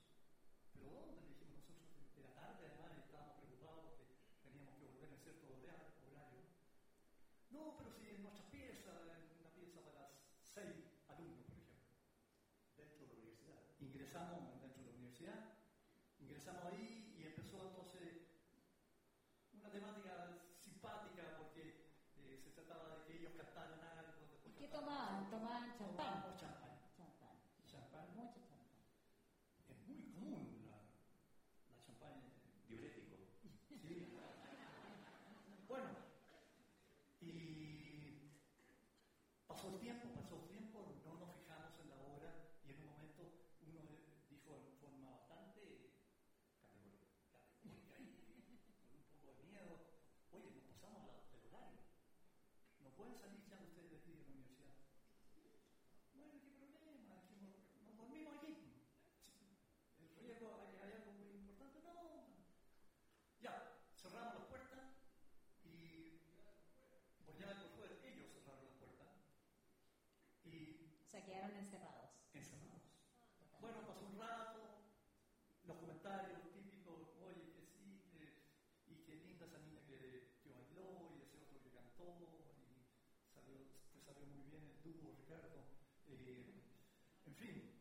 Pero 0.73 0.89
¿dónde? 0.91 1.21
Le 1.21 1.29
dijimos 1.29 1.85
nosotros, 1.85 2.17
era 2.17 2.33
tarde 2.35 2.65
además, 2.69 2.97
estábamos 3.05 3.37
preocupados 3.37 3.85
porque 3.93 4.17
teníamos 4.43 4.75
que 4.81 4.85
volver 4.89 5.09
en 5.13 5.19
cierto 5.21 5.47
hora- 5.53 5.93
horario. 6.09 6.45
No, 7.51 7.77
pero 7.79 7.91
si 7.93 8.09
en 8.09 8.23
nuestra 8.23 8.49
pieza, 8.51 8.91
en 9.13 9.37
una 9.41 9.51
pieza 9.53 9.81
para 9.85 10.09
seis 10.41 11.05
alumnos, 11.09 11.45
por 11.45 11.61
ejemplo. 11.61 11.85
Dentro 12.77 13.05
de 13.05 13.07
la 13.07 13.15
universidad. 13.21 13.61
Ingresamos 13.81 14.61
dentro 14.61 14.83
de 14.83 14.89
la 14.91 14.97
universidad, 14.97 15.41
ingresamos 16.19 16.65
ahí 16.73 17.15
y 17.19 17.23
empezó 17.25 17.69
entonces 17.69 18.25
una 19.53 19.71
temática 19.71 20.41
simpática 20.59 21.37
porque 21.39 21.95
eh, 22.17 22.41
se 22.43 22.51
trataba 22.51 22.99
de 22.99 23.05
que 23.05 23.19
ellos 23.21 23.33
cantaran 23.37 23.81
algo. 23.81 24.25
¿Y 24.25 24.31
después 24.33 24.55
qué 24.57 24.69
cantaban- 24.69 25.31
tomaban? 25.31 25.31
Tomaban 25.31 25.79
champán. 25.79 25.97
Tomábamos 25.97 26.41
champán. 26.41 26.75
Champán. 26.97 27.37
Champán. 27.67 28.07
Mucho 28.17 28.41
champán. 28.41 28.67
Es 29.69 29.79
muy 29.87 30.11
común 30.13 30.67
la, 30.67 30.79
la 31.71 31.83
champaña. 31.85 32.29
Diurético. 32.69 33.17
Sí. 33.83 34.17
Bueno, 35.69 35.91
y 37.21 38.31
pasó 39.47 39.69
el 39.75 39.81
tiempo, 39.81 40.09
pasó 40.15 40.43
el 40.43 40.49
tiempo, 40.49 41.01
no 41.05 41.15
nos 41.19 41.35
fijamos 41.37 41.79
en 41.81 41.89
la 41.91 41.97
hora 41.97 42.31
y 42.67 42.71
en 42.73 42.81
un 42.81 42.87
momento 42.93 43.23
uno 43.63 43.81
dijo 44.29 44.55
en 44.57 44.77
forma 44.81 45.11
bastante 45.11 45.91
categórica 46.61 47.07
categórica 47.63 47.97
y 47.99 48.77
con 48.83 48.97
un 48.97 49.05
poco 49.09 49.35
de 49.39 49.45
miedo, 49.45 49.75
oye, 50.33 50.51
nos 50.53 50.65
pasamos 50.69 51.07
la- 51.09 51.25
del 51.33 51.47
horario, 51.49 51.81
no 52.95 53.03
pueden 53.03 53.19
salir 53.19 53.43
ya 53.51 53.59
ustedes 53.59 53.91
de 53.91 53.97
aquí 53.99 54.13
de 54.13 54.23
la 54.23 54.31
universidad. 54.31 54.71
Bueno, 56.15 56.39
¿qué 56.47 56.67
problema? 56.71 57.27
Dijimos, 57.27 57.59
nos 57.83 57.97
dormimos 57.99 58.39
aquí. 58.39 58.55
El 59.99 60.15
riesgo, 60.23 60.55
hay, 60.63 60.79
hay 60.79 60.93
algo 61.03 61.13
muy 61.19 61.35
importante, 61.35 61.81
no. 61.83 62.39
Ya, 63.41 63.83
cerramos 63.99 64.35
las 64.35 64.47
puertas 64.47 64.95
y 65.65 66.23
por 67.27 67.37
ya 67.37 67.59
por 67.59 67.71
fuera, 67.75 67.95
ellos 68.07 68.31
cerraron 68.31 68.63
las 68.65 68.75
puertas 68.79 69.09
y 70.45 70.95
O 71.03 71.11
sea, 71.11 71.25
quedaron 71.25 71.57
encerrados. 71.57 72.11
encerrados. 72.33 72.83
Bueno, 73.61 73.87
pasó 73.87 74.07
un 74.07 74.19
rato, 74.19 74.87
los 75.65 75.77
comentarios 75.79 76.53
típicos, 76.53 77.11
oye, 77.27 77.51
que 77.51 77.63
sí, 77.65 78.07
que, 78.13 78.39
y 78.87 79.03
qué 79.03 79.15
linda 79.17 79.47
esa 79.47 79.59
niña 79.59 79.83
que, 79.87 80.39
que 80.43 80.53
bailó, 80.53 81.11
y 81.17 81.23
ese 81.23 81.39
otro 81.39 81.59
que 81.63 81.71
cantó, 81.71 82.53
y 82.61 82.85
salió, 83.33 83.57
te 83.93 84.01
salió 84.01 84.27
muy 84.27 84.43
bien 84.45 84.63
el 84.69 84.83
dúo, 84.83 85.15
Ricardo. 85.17 85.65
Eh, 86.07 86.61
en 87.49 87.74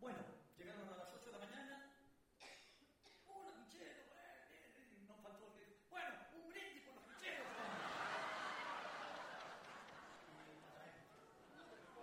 Bueno, 0.00 0.18
llegaron 0.56 0.88
a 0.94 0.96
las 0.96 1.10
8 1.12 1.26
de 1.26 1.32
la 1.32 1.44
mañana. 1.44 1.90
¡Hola, 3.26 3.50
pucheros! 3.58 4.06
Eh, 4.14 4.54
eh, 4.54 4.72
eh, 4.78 5.04
no 5.08 5.14
faltó 5.18 5.46
el 5.46 5.52
que 5.58 5.82
bueno, 5.90 6.14
un 6.38 6.48
brindis 6.50 6.82
por 6.86 6.94
los 6.94 7.04
pucheros. 7.04 7.46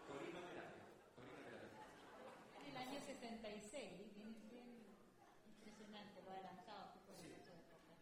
Corina 0.07 0.41
Terapia. 0.43 0.83
En 2.59 2.65
el 2.67 2.77
año 2.77 2.99
76, 2.99 4.11
viene 4.13 4.39
¿eh? 4.39 4.49
bien 4.51 4.97
impresionante 5.47 6.21
lo 6.21 6.31
adelantado 6.31 6.91
que 6.93 6.99
fue 6.99 7.15
sí. 7.15 7.31
en 7.31 7.39
su 7.39 7.51
época. 7.55 7.95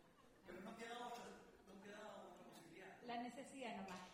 Pero 0.47 0.61
no 0.61 0.75
quedaba, 0.75 1.07
otra, 1.13 1.25
no 1.69 1.81
quedaba 1.85 2.17
otra 2.17 2.33
posibilidad. 2.41 2.97
La 3.05 3.21
necesidad 3.21 3.77
nomás. 3.77 4.12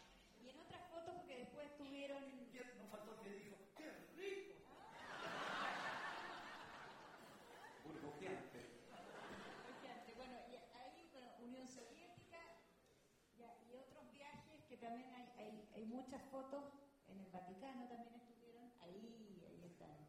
también 14.80 15.11
hay, 15.14 15.69
hay, 15.76 15.85
muchas 15.85 16.22
fotos 16.31 16.64
en 17.07 17.19
el 17.19 17.31
Vaticano, 17.31 17.88
también 17.88 18.15
estuvieron 18.15 18.72
ahí, 18.80 19.43
ahí 19.47 19.64
están. 19.65 20.07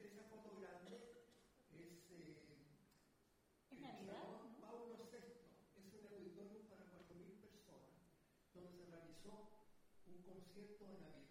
Esa 0.00 0.22
foto 0.30 0.56
grande 0.60 0.96
es. 1.72 2.10
Eh, 2.10 2.44
¿Es 3.70 3.80
Navidad? 3.80 4.22
¿no? 4.28 4.60
Paulo 4.60 4.94
VI, 5.10 5.18
es 5.74 5.94
un 5.94 6.06
auditorio 6.06 6.62
para 6.68 6.84
4.000 6.84 7.40
personas, 7.40 7.90
donde 8.54 8.70
se 8.72 8.86
realizó 8.86 9.50
un 10.06 10.22
concierto 10.22 10.86
de 10.86 10.98
Navidad. 10.98 11.23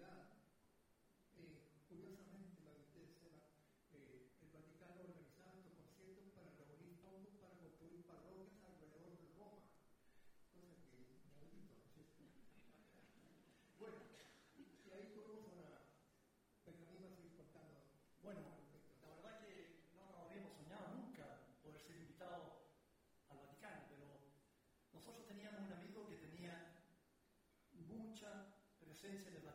se 29.21 29.31
les 29.31 29.43
va 29.45 29.52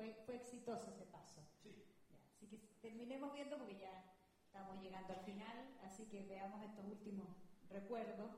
fue, 0.00 0.14
fue 0.24 0.36
exitoso 0.36 0.90
ese 0.90 1.04
paso. 1.04 1.42
Sí. 1.62 1.74
Ya, 2.10 2.18
así 2.32 2.46
que 2.46 2.58
terminemos 2.80 3.34
viendo 3.34 3.58
porque 3.58 3.78
ya 3.78 3.92
estamos 4.46 4.80
llegando 4.82 5.12
al 5.12 5.20
final, 5.20 5.78
así 5.82 6.06
que 6.06 6.24
veamos 6.24 6.62
estos 6.62 6.86
últimos 6.86 7.28
recuerdos. 7.68 8.30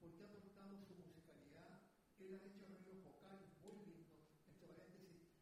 porque 0.00 0.22
ha 0.22 0.30
aportado 0.30 0.78
su 0.86 0.94
musicalidad, 0.94 1.82
él 2.18 2.34
ha 2.34 2.44
hecho 2.46 2.66
arreglos 2.66 3.02
vocales 3.02 3.50
muy 3.62 3.82
lindos, 3.86 4.22
entre 4.46 4.74
paréntesis, 4.74 5.34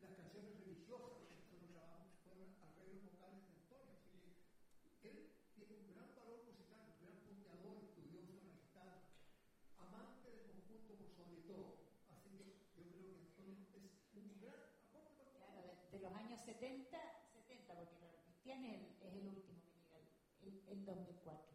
las 0.00 0.16
canciones 0.16 0.56
religiosas 0.60 1.20
que 1.20 1.28
nosotros 1.28 1.68
grabamos 1.68 2.16
fueron 2.24 2.48
arreglos 2.64 3.04
vocales 3.04 3.44
de 3.44 3.52
Antonio, 3.60 3.92
así 4.00 4.16
que 4.16 5.08
él 5.08 5.32
tiene 5.54 5.76
un 5.76 5.92
gran 5.92 6.08
valor 6.16 6.44
musical, 6.48 6.96
un 6.96 7.04
gran 7.04 7.20
punteador, 7.28 7.76
estudioso 7.84 8.40
en 8.40 8.56
amante 9.76 10.28
del 10.32 10.48
conjunto 10.48 10.96
por 10.96 11.10
sobre 11.12 11.44
todo, 11.44 11.84
así 12.08 12.28
que 12.32 12.56
yo 12.76 12.88
creo 12.88 13.04
que 13.04 13.20
Antonio 13.20 13.60
es 13.60 14.16
un 14.16 14.16
gran 14.16 14.28
aporte. 14.32 14.80
Claro, 15.36 15.76
de, 15.92 15.98
los 15.98 16.12
años 16.14 16.40
70, 16.40 16.96
70, 17.32 17.74
porque 17.74 18.08
Cristian 18.24 18.64
es, 18.64 18.96
es 19.00 19.12
el 19.12 19.28
último 19.28 19.60
que 19.60 19.72
llega, 19.76 20.00
el, 20.40 20.62
el 20.68 20.84
2004. 20.84 21.49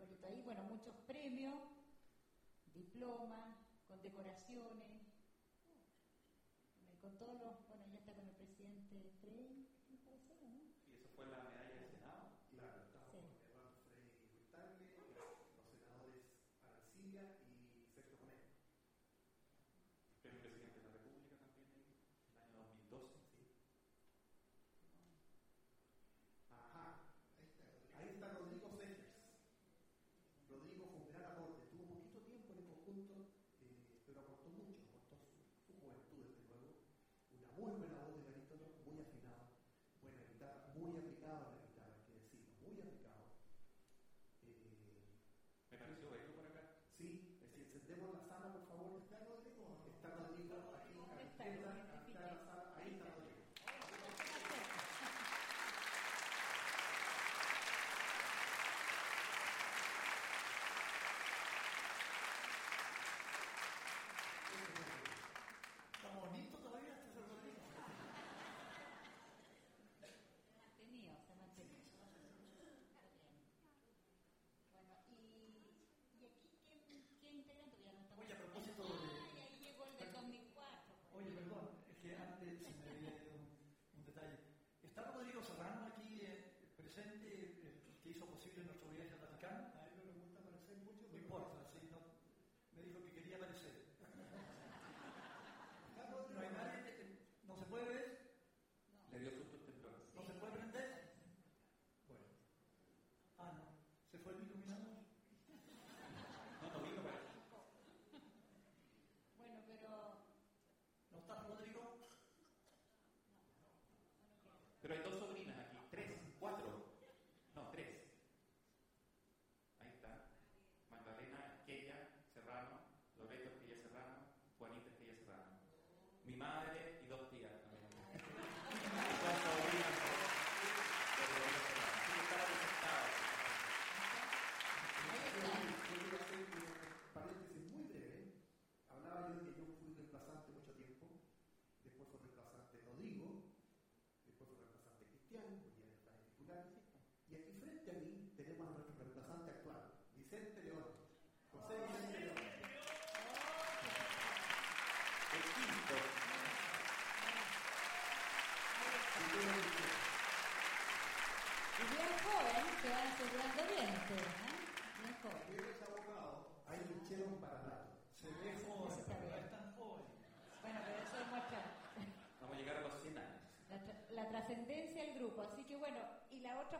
ahí. 0.00 0.40
Bueno, 0.42 0.62
muchos 0.64 0.94
premios, 1.06 1.60
diplomas, 2.72 3.56
condecoraciones, 3.86 5.02
con 7.00 7.16
todos 7.16 7.36
los 7.40 7.56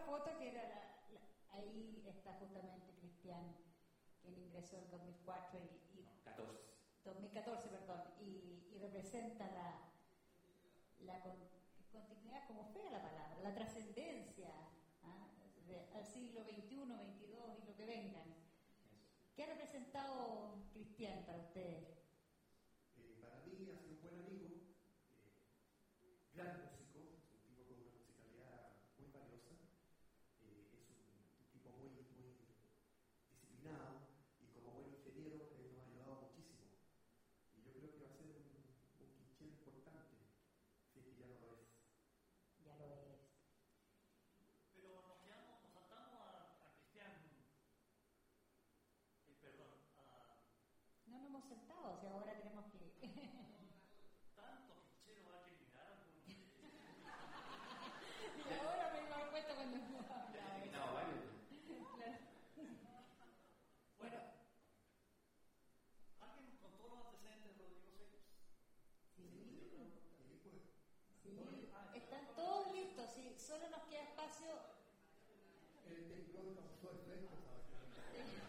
foto 0.09 0.39
que 0.39 0.49
era 0.49 0.65
la, 0.65 0.81
ahí 1.53 2.03
está 2.09 2.33
justamente 2.41 2.95
Cristian, 2.99 3.55
quien 4.23 4.39
ingresó 4.39 4.79
en 4.79 4.91
2004 4.91 5.61
y, 5.61 6.09
2014, 7.05 7.69
perdón, 7.69 8.03
y, 8.21 8.79
representa 8.79 9.45
la, 11.01 11.21
continuidad, 11.91 12.47
como 12.47 12.65
fea 12.73 12.91
la 12.91 13.03
palabra, 13.03 13.39
la 13.43 13.55
trascendencia 13.55 14.51
¿ah? 15.03 15.29
al 15.95 16.05
siglo 16.05 16.45
XXI, 16.45 16.77
XXII 16.77 17.27
y 17.63 17.67
lo 17.67 17.77
que 17.77 17.87
vengan. 17.87 18.35
¿Qué 19.35 19.45
ha 19.45 19.47
representado 19.47 20.65
Cristian 20.73 21.25
para 21.27 21.39
ustedes? 21.39 21.88
estamos 51.39 51.47
sentados 51.47 52.03
y 52.03 52.07
ahora 52.07 52.35
tenemos 52.37 52.65
que... 52.67 52.79
Tanto 54.35 54.75
fichero 54.83 55.31
va 55.31 55.37
a 55.39 55.43
terminar. 55.47 55.95
y 58.39 58.41
ahora 58.59 58.91
me 58.93 59.07
doy 59.09 59.23
cuenta 59.31 59.55
cuando... 59.55 59.79
no, 59.79 59.85
vale. 60.95 61.15
Bueno. 63.99 64.19
¿Alguien 66.21 66.57
con 66.59 66.73
todos 66.77 66.91
los 66.91 67.07
antecedentes 67.07 67.57
de 67.59 67.69
Rodrigo 67.69 67.95
Sellos? 67.95 68.25
Sí. 69.15 69.71
Pues. 69.77 69.93
Sí. 71.23 71.39
Están 71.95 72.35
todos 72.35 72.73
listos, 72.73 73.11
sí. 73.15 73.37
Solo 73.39 73.69
nos 73.71 73.83
queda 73.83 74.03
espacio... 74.03 74.49
El 75.87 76.09
temblor 76.09 76.53
causó 76.55 76.91
efecto, 76.93 77.37
¿sabes? 77.47 77.63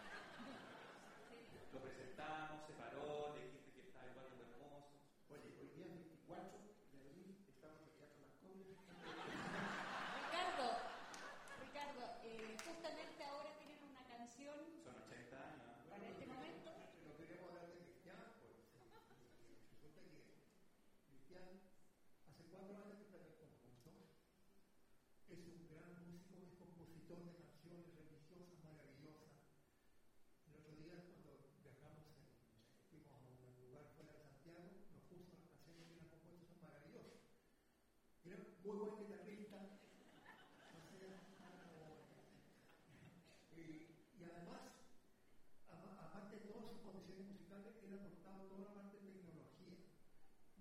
han 47.90 47.98
aportado 47.98 48.46
toda 48.46 48.70
la 48.70 48.74
parte 48.74 49.02
de 49.02 49.18
tecnología. 49.18 49.82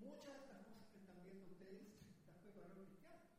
Muchas 0.02 0.34
de 0.34 0.42
estas 0.50 0.66
cosas 0.66 0.82
que 0.90 0.98
están 0.98 1.22
viendo 1.22 1.46
ustedes 1.46 2.02
las 2.26 2.38
prepararon 2.42 2.90
cristianos. 2.90 3.30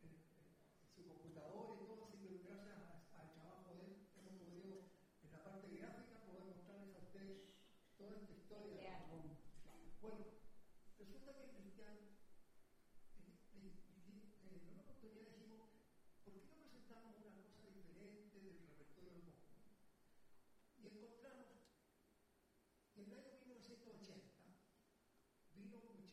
Eh, 0.00 0.08
eh, 0.08 0.56
su 0.96 1.04
computador 1.04 1.76
y 1.76 1.84
todo, 1.84 2.08
así 2.08 2.16
que 2.24 2.40
gracias 2.48 3.12
al 3.12 3.28
trabajo 3.36 3.76
de 3.76 3.84
él 3.84 3.92
hemos 4.16 4.40
podido, 4.40 4.88
en 5.20 5.30
la 5.36 5.44
parte 5.44 5.68
gráfica, 5.76 6.24
poder 6.24 6.48
mostrarles 6.48 6.96
a 6.96 7.04
ustedes 7.04 7.52
toda 8.00 8.16
esta 8.16 8.32
historia. 8.32 8.84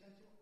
potential 0.02 0.41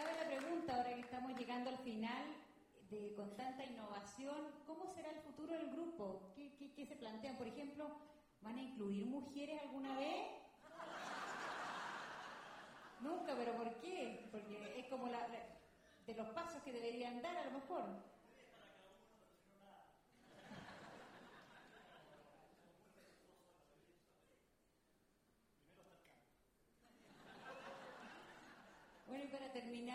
cabe 0.00 0.16
la 0.16 0.26
pregunta, 0.26 0.76
ahora 0.76 0.94
que 0.94 1.00
estamos 1.00 1.38
llegando 1.38 1.68
al 1.68 1.78
final, 1.78 2.24
de, 2.90 3.14
con 3.14 3.36
tanta 3.36 3.64
innovación, 3.64 4.46
¿cómo 4.66 4.86
será 4.94 5.10
el 5.10 5.20
futuro 5.20 5.52
del 5.52 5.70
grupo? 5.70 6.32
¿Qué, 6.34 6.54
qué, 6.56 6.72
qué 6.72 6.86
se 6.86 6.96
plantean? 6.96 7.36
Por 7.36 7.46
ejemplo, 7.46 7.86
¿van 8.40 8.56
a 8.56 8.62
incluir 8.62 9.06
mujeres 9.06 9.60
alguna 9.60 9.94
vez? 9.98 10.26
Nunca, 13.00 13.34
pero 13.36 13.52
¿por 13.56 13.74
qué? 13.80 14.28
Porque 14.30 14.80
es 14.80 14.86
como 14.86 15.08
la, 15.08 15.26
de 16.06 16.14
los 16.14 16.28
pasos 16.28 16.62
que 16.62 16.72
deberían 16.72 17.20
dar 17.20 17.36
a 17.36 17.44
lo 17.44 17.50
mejor. 17.52 17.84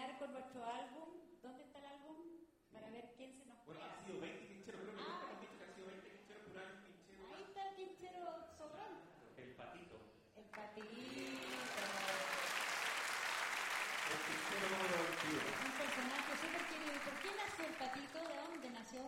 terminar 0.06 0.20
con 0.20 0.32
nuestro 0.34 0.64
álbum. 0.66 1.10
¿Dónde 1.42 1.64
está 1.64 1.80
el 1.80 1.86
álbum? 1.86 2.18
Para 2.72 2.90
ver 2.90 3.14
quién 3.18 3.34
se 3.34 3.46
nos 3.46 3.58
Bueno, 3.66 3.82
queda. 3.82 3.98
han 3.98 4.06
sido 4.06 4.20
20 4.22 4.48
quincheros, 4.48 4.82
creo 4.82 4.96
que 4.96 5.02
ah, 5.02 5.30
han 5.34 5.40
dicho 5.42 5.58
que 5.58 5.64
han 5.66 5.74
sido 5.74 5.88
20 5.88 6.10
quincheros, 6.14 6.44
pero 6.46 6.60
hay 6.62 6.70
un. 6.70 7.34
Ahí 7.34 7.44
está 7.44 7.62
el 7.70 7.76
quinchero 7.76 8.22
sobrón. 8.58 8.94
El 9.38 9.52
patito. 9.58 9.98
El 10.38 10.46
patito. 10.54 10.86
El 14.06 14.20
quinchero 14.30 14.66
número 14.70 14.96
21. 15.10 15.42
Un 15.66 15.74
personaje 15.74 16.32
súper 16.38 16.64
querido. 16.70 16.98
¿Por 17.02 17.16
qué 17.22 17.30
nació 17.34 17.62
el 17.66 17.76
patito? 17.82 18.18
¿De 18.30 18.36
dónde 18.46 18.70
nació? 18.70 19.02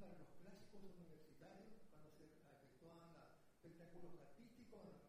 para 0.00 0.14
los 0.18 0.30
clásicos 0.38 0.80
universitarios 0.94 1.74
cuando 1.90 2.10
se 2.14 2.24
efectuaban 2.24 3.10
los 3.14 3.26
espectáculos 3.58 4.14
artísticos, 4.18 5.07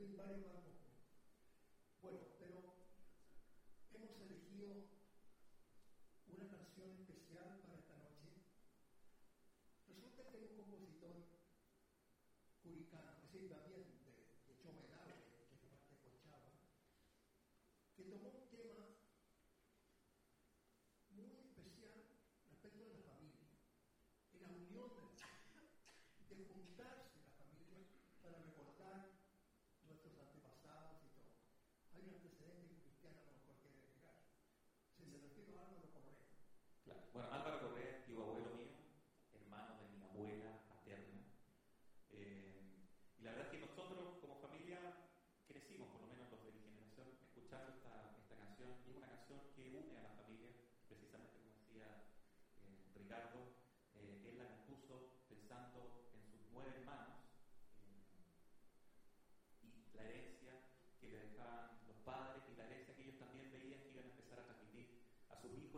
everybody 0.00 0.42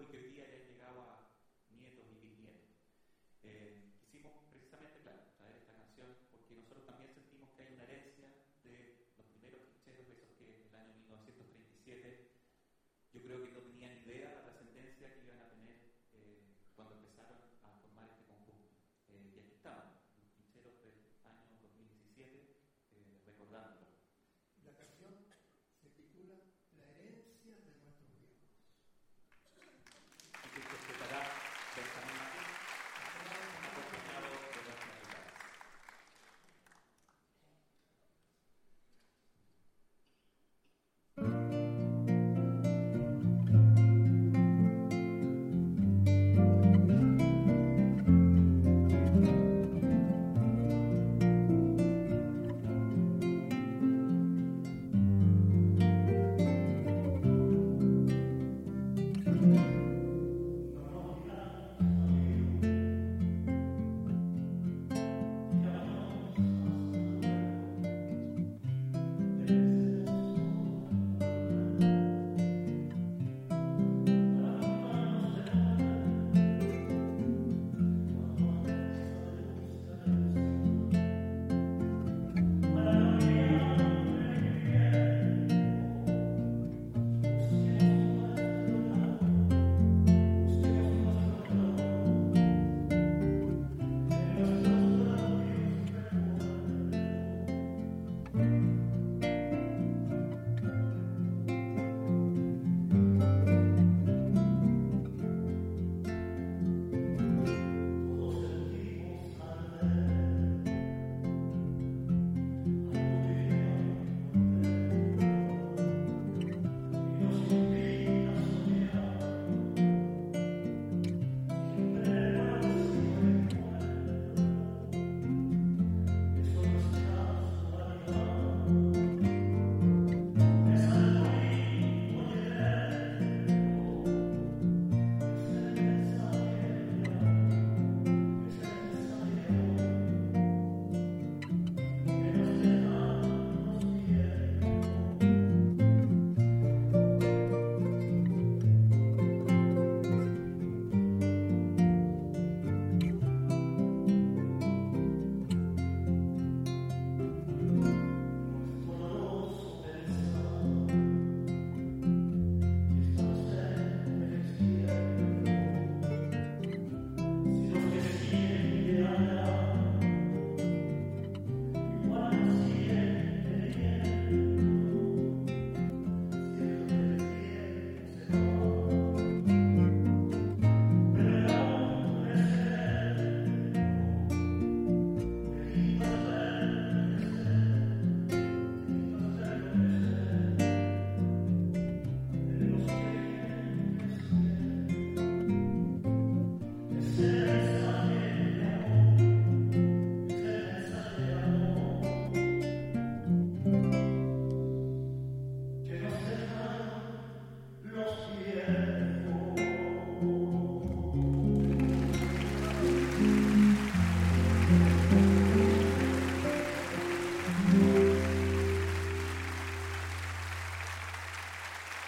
que 0.04 0.25